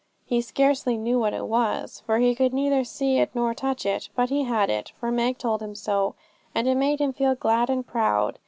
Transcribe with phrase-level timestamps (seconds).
[0.25, 4.09] He scarcely knew what it was, for he could neither see it nor touch it;
[4.15, 6.15] but he had it, for Meg told him so,
[6.55, 8.39] and it made him feel glad and proud.